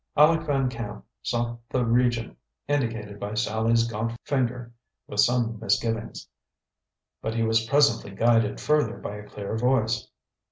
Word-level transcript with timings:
Aleck 0.17 0.47
Van 0.47 0.67
Camp 0.67 1.05
sought 1.21 1.59
the 1.69 1.85
region 1.85 2.35
indicated 2.67 3.19
by 3.19 3.35
Sallie's 3.35 3.85
gaunt 3.85 4.13
finger 4.23 4.73
with 5.05 5.19
some 5.19 5.59
misgivings; 5.59 6.27
but 7.21 7.35
he 7.35 7.43
was 7.43 7.67
presently 7.67 8.09
guided 8.09 8.59
further 8.59 8.97
by 8.97 9.17
a 9.17 9.29
clear 9.29 9.55
voice. 9.55 10.09